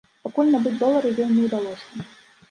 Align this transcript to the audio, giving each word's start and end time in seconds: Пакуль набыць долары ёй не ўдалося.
Пакуль 0.27 0.47
набыць 0.53 0.77
долары 0.83 1.11
ёй 1.23 1.29
не 1.33 1.43
ўдалося. 1.47 2.07